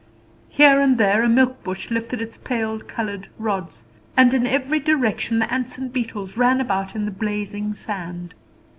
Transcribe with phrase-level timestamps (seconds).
[0.49, 3.85] Here and there a milk bush lifted its pale coloured rods,
[4.17, 8.33] and in every direction the ants and beetles ran about in the blazing sand.